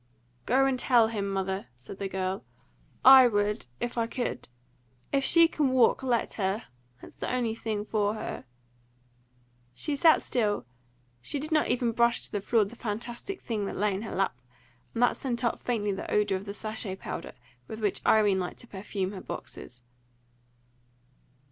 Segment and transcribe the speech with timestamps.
[0.47, 2.43] "Go and tell him, mother," said the girl.
[3.05, 4.47] "I would, if I could.
[5.11, 6.63] If she can walk, let her.
[7.03, 8.45] It's the only thing for her."
[9.75, 10.65] She sat still;
[11.21, 14.15] she did not even brush to the floor the fantastic thing that lay in her
[14.15, 14.41] lap,
[14.95, 17.33] and that sent up faintly the odour of the sachet powder
[17.67, 19.81] with which Irene liked to perfume her boxes.